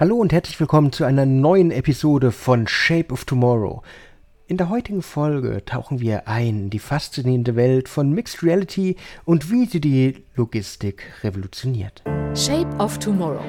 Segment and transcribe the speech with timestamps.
[0.00, 3.82] Hallo und herzlich willkommen zu einer neuen Episode von Shape of Tomorrow.
[4.46, 9.50] In der heutigen Folge tauchen wir ein in die faszinierende Welt von Mixed Reality und
[9.50, 12.04] wie sie die Logistik revolutioniert.
[12.32, 13.42] Shape of Tomorrow.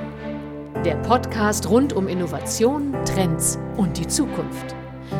[0.83, 4.76] Der Podcast rund um Innovation, Trends und die Zukunft.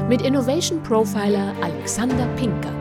[0.08, 2.74] Mit Innovation Profiler Alexander Pinker.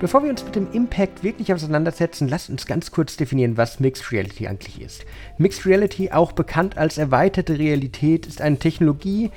[0.00, 4.12] Bevor wir uns mit dem Impact wirklich auseinandersetzen, lasst uns ganz kurz definieren, was Mixed
[4.12, 5.04] Reality eigentlich ist.
[5.38, 9.32] Mixed Reality, auch bekannt als erweiterte Realität, ist eine Technologie,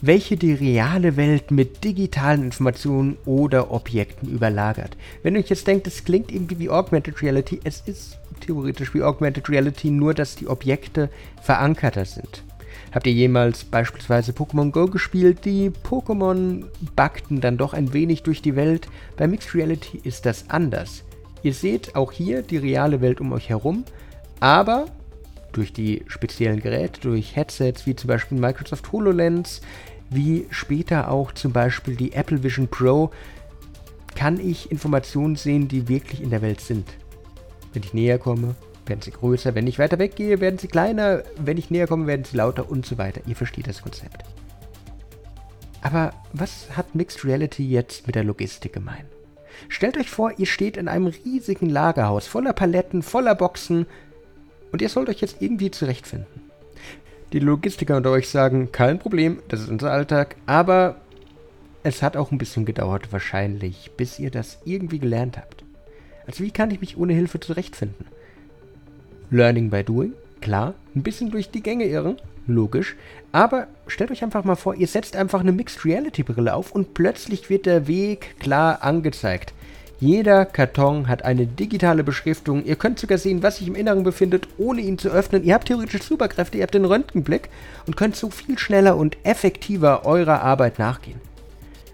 [0.00, 4.96] welche die reale Welt mit digitalen Informationen oder Objekten überlagert.
[5.22, 9.04] Wenn ihr euch jetzt denkt, es klingt irgendwie wie Augmented Reality, es ist theoretisch wie
[9.04, 11.08] Augmented Reality, nur dass die Objekte
[11.40, 12.42] verankerter sind.
[12.92, 15.44] Habt ihr jemals beispielsweise Pokémon Go gespielt?
[15.44, 16.64] Die Pokémon
[16.96, 18.88] backten dann doch ein wenig durch die Welt.
[19.16, 21.04] Bei Mixed Reality ist das anders.
[21.42, 23.84] Ihr seht auch hier die reale Welt um euch herum,
[24.40, 24.86] aber
[25.52, 29.60] durch die speziellen Geräte, durch Headsets wie zum Beispiel Microsoft HoloLens,
[30.10, 33.10] wie später auch zum Beispiel die Apple Vision Pro,
[34.16, 36.88] kann ich Informationen sehen, die wirklich in der Welt sind.
[37.72, 38.56] Wenn ich näher komme,
[38.90, 39.54] werden sie größer.
[39.54, 41.22] Wenn ich weiter weggehe, werden sie kleiner.
[41.36, 43.22] Wenn ich näher komme, werden sie lauter und so weiter.
[43.26, 44.24] Ihr versteht das Konzept.
[45.80, 49.06] Aber was hat Mixed Reality jetzt mit der Logistik gemein?
[49.68, 53.86] Stellt euch vor, ihr steht in einem riesigen Lagerhaus voller Paletten, voller Boxen
[54.72, 56.50] und ihr sollt euch jetzt irgendwie zurechtfinden.
[57.32, 60.96] Die Logistiker unter euch sagen, kein Problem, das ist unser Alltag, aber
[61.82, 65.64] es hat auch ein bisschen gedauert wahrscheinlich, bis ihr das irgendwie gelernt habt.
[66.26, 68.06] Also wie kann ich mich ohne Hilfe zurechtfinden?
[69.30, 72.96] Learning by Doing, klar, ein bisschen durch die Gänge irren, logisch,
[73.30, 76.94] aber stellt euch einfach mal vor, ihr setzt einfach eine Mixed Reality Brille auf und
[76.94, 79.54] plötzlich wird der Weg klar angezeigt.
[80.00, 82.64] Jeder Karton hat eine digitale Beschriftung.
[82.64, 85.44] Ihr könnt sogar sehen, was sich im Inneren befindet, ohne ihn zu öffnen.
[85.44, 87.50] Ihr habt theoretisch Superkräfte, ihr habt den Röntgenblick
[87.86, 91.20] und könnt so viel schneller und effektiver eurer Arbeit nachgehen.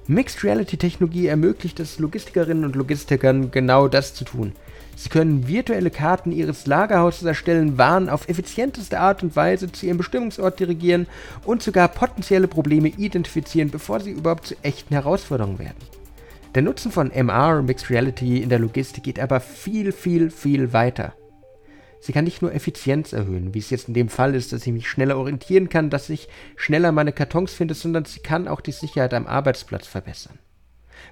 [0.07, 4.53] Mixed Reality Technologie ermöglicht es Logistikerinnen und Logistikern genau das zu tun.
[4.99, 9.99] Sie können virtuelle Karten Ihres Lagerhauses erstellen, Waren auf effizienteste Art und Weise zu Ihrem
[9.99, 11.07] Bestimmungsort dirigieren
[11.45, 15.77] und sogar potenzielle Probleme identifizieren, bevor sie überhaupt zu echten Herausforderungen werden.
[16.55, 21.13] Der Nutzen von MR, Mixed Reality, in der Logistik geht aber viel, viel, viel weiter.
[22.01, 24.73] Sie kann nicht nur Effizienz erhöhen, wie es jetzt in dem Fall ist, dass ich
[24.73, 28.73] mich schneller orientieren kann, dass ich schneller meine Kartons finde, sondern sie kann auch die
[28.73, 30.39] Sicherheit am Arbeitsplatz verbessern.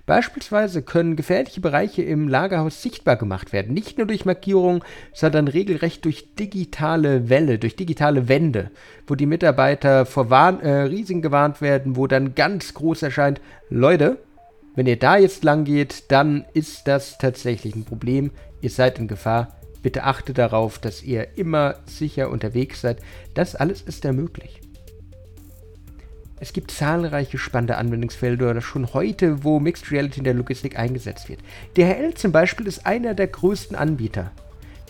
[0.06, 6.04] Beispielsweise können gefährliche Bereiche im Lagerhaus sichtbar gemacht werden, nicht nur durch Markierungen, sondern regelrecht
[6.04, 8.70] durch digitale Wälle, durch digitale Wände,
[9.06, 13.40] wo die Mitarbeiter vor Warn äh, Risiken gewarnt werden, wo dann ganz groß erscheint,
[13.70, 14.18] Leute,
[14.74, 18.30] wenn ihr da jetzt lang geht, dann ist das tatsächlich ein Problem,
[18.60, 22.98] ihr seid in Gefahr, bitte achtet darauf, dass ihr immer sicher unterwegs seid.
[23.34, 24.64] Das alles ist ermöglicht.
[26.44, 31.40] Es gibt zahlreiche spannende Anwendungsfelder schon heute, wo Mixed Reality in der Logistik eingesetzt wird.
[31.74, 34.30] DHL zum Beispiel ist einer der größten Anbieter.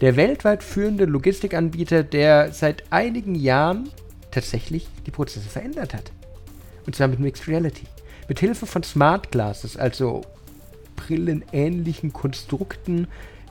[0.01, 3.89] Der weltweit führende Logistikanbieter, der seit einigen Jahren
[4.33, 6.11] tatsächlich die Prozesse verändert hat.
[6.87, 7.87] Und zwar mit Mixed Reality.
[8.27, 10.23] Mit Hilfe von Smart Glasses, also
[10.97, 13.07] brillenähnlichen Konstrukten,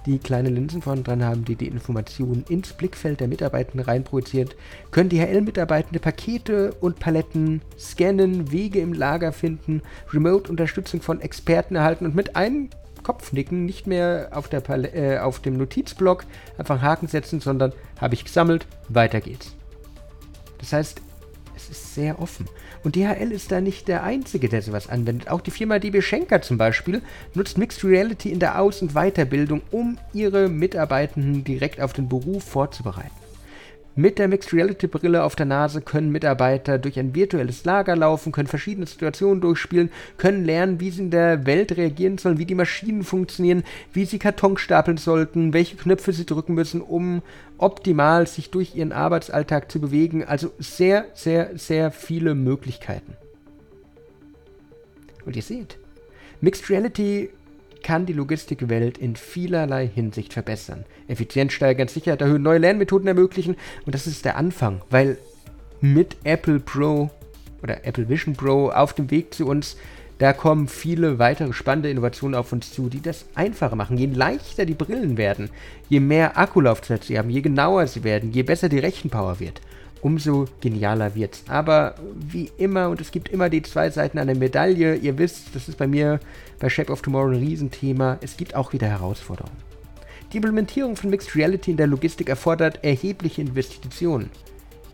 [0.06, 4.56] die kleine Linsen vorne dran haben, die die Informationen ins Blickfeld der Mitarbeitenden reinprojiziert,
[4.91, 9.81] können DHL-Mitarbeitende Pakete und Paletten scannen, Wege im Lager finden,
[10.12, 12.69] Remote-Unterstützung von Experten erhalten und mit einem
[13.03, 14.64] Kopfnicken nicht mehr auf, der
[14.96, 16.25] äh, auf dem Notizblock
[16.58, 19.53] einfach Haken setzen, sondern habe ich gesammelt, weiter geht's.
[20.59, 21.02] Das heißt,
[21.56, 22.47] es ist sehr offen.
[22.84, 25.30] Und DHL ist da nicht der Einzige, der sowas anwendet.
[25.30, 27.02] Auch die Firma DB Schenker zum Beispiel
[27.34, 32.44] nutzt Mixed Reality in der Aus- und Weiterbildung, um ihre Mitarbeitenden direkt auf den Beruf
[32.44, 33.22] vorzubereiten.
[33.95, 38.31] Mit der Mixed Reality Brille auf der Nase können Mitarbeiter durch ein virtuelles Lager laufen,
[38.31, 42.55] können verschiedene Situationen durchspielen, können lernen, wie sie in der Welt reagieren sollen, wie die
[42.55, 47.21] Maschinen funktionieren, wie sie Karton stapeln sollten, welche Knöpfe sie drücken müssen, um
[47.59, 50.23] optimal sich durch ihren Arbeitsalltag zu bewegen.
[50.23, 53.16] Also sehr, sehr, sehr viele Möglichkeiten.
[55.23, 55.78] Und ihr seht,
[56.41, 57.29] Mixed Reality
[57.84, 60.85] kann die Logistikwelt in vielerlei Hinsicht verbessern.
[61.08, 65.18] Effizienz steigern, Sicherheit erhöhen, neue Lernmethoden ermöglichen und das ist der Anfang, weil
[65.82, 67.12] mit Apple Pro
[67.62, 69.78] oder Apple Vision Pro auf dem Weg zu uns,
[70.18, 73.97] da kommen viele weitere spannende Innovationen auf uns zu, die das einfacher machen.
[73.97, 75.50] Je leichter die Brillen werden,
[75.90, 79.62] je mehr Akkulaufzeit sie haben, je genauer sie werden, je besser die Rechenpower wird
[80.03, 81.44] umso genialer wird's.
[81.47, 85.70] Aber wie immer, und es gibt immer die zwei Seiten einer Medaille, ihr wisst, das
[85.70, 86.20] ist bei mir
[86.59, 89.55] bei Shape of Tomorrow ein Riesenthema, es gibt auch wieder Herausforderungen.
[90.32, 94.29] Die Implementierung von Mixed Reality in der Logistik erfordert erhebliche Investitionen.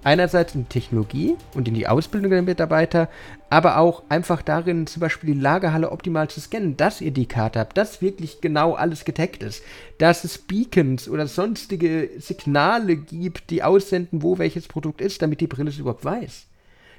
[0.01, 3.10] Einerseits in Technologie und in die Ausbildung der Mitarbeiter,
[3.50, 7.60] aber auch einfach darin, zum Beispiel die Lagerhalle optimal zu scannen, dass ihr die Karte
[7.60, 9.62] habt, dass wirklich genau alles getaggt ist,
[9.98, 15.48] dass es Beacons oder sonstige Signale gibt, die aussenden, wo welches Produkt ist, damit die
[15.48, 16.45] Brille es überhaupt weiß.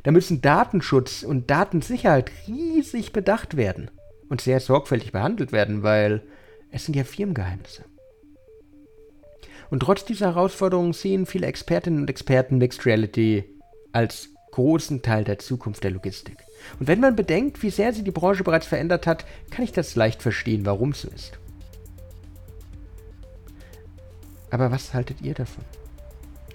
[0.03, 3.91] Da müssen Datenschutz und Datensicherheit riesig bedacht werden
[4.29, 6.23] und sehr sorgfältig behandelt werden, weil
[6.71, 7.85] es sind ja Firmengeheimnisse.
[9.71, 13.45] Und trotz dieser Herausforderungen sehen viele Expertinnen und Experten Mixed Reality
[13.93, 16.39] als großen Teil der Zukunft der Logistik.
[16.79, 19.95] Und wenn man bedenkt, wie sehr sie die Branche bereits verändert hat, kann ich das
[19.95, 21.39] leicht verstehen, warum so ist.
[24.51, 25.65] Aber was haltet ihr davon?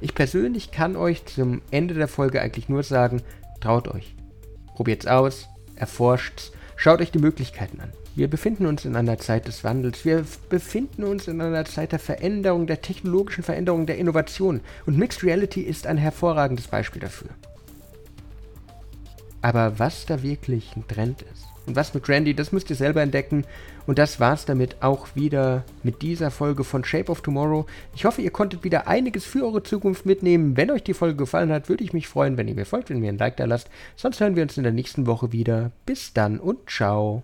[0.01, 3.21] Ich persönlich kann euch zum Ende der Folge eigentlich nur sagen,
[3.62, 4.13] traut euch.
[4.75, 5.47] Probiert's aus,
[5.77, 7.91] erforscht's, schaut euch die Möglichkeiten an.
[8.15, 10.06] Wir befinden uns in einer Zeit des Wandels.
[10.06, 14.62] Wir befinden uns in einer Zeit der Veränderung, der technologischen Veränderung, der Innovation.
[14.85, 17.29] Und Mixed Reality ist ein hervorragendes Beispiel dafür.
[19.41, 23.01] Aber was da wirklich ein Trend ist und was mit Randy, das müsst ihr selber
[23.01, 23.44] entdecken.
[23.85, 27.65] Und das war's damit auch wieder mit dieser Folge von Shape of Tomorrow.
[27.95, 30.56] Ich hoffe, ihr konntet wieder einiges für eure Zukunft mitnehmen.
[30.56, 32.97] Wenn euch die Folge gefallen hat, würde ich mich freuen, wenn ihr mir folgt, wenn
[32.97, 33.69] ihr mir ein Like da lasst.
[33.97, 35.71] Sonst hören wir uns in der nächsten Woche wieder.
[35.85, 37.23] Bis dann und ciao.